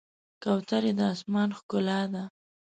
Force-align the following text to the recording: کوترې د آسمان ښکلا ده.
کوترې 0.43 0.91
د 0.97 0.99
آسمان 1.13 1.49
ښکلا 1.57 2.01
ده. 2.13 2.23